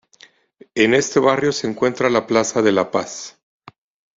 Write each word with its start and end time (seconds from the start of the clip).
En 0.73 0.95
este 0.95 1.19
barrio 1.19 1.51
se 1.51 1.67
encuentra 1.67 2.09
la 2.09 2.25
Plaza 2.25 2.63
de 2.63 2.71
la 2.71 2.89
Paz 2.89 3.37